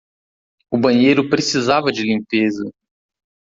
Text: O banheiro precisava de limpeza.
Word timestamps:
O 0.71 0.79
banheiro 0.79 1.29
precisava 1.29 1.91
de 1.91 2.01
limpeza. 2.01 2.67